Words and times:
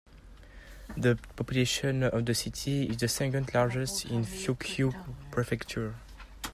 The 0.97 1.19
population 1.35 2.01
of 2.01 2.25
the 2.25 2.33
city 2.33 2.89
is 2.89 2.97
the 2.97 3.07
second 3.07 3.53
largest 3.53 4.05
in 4.05 4.25
Fukui 4.25 4.91
Prefecture. 5.29 5.93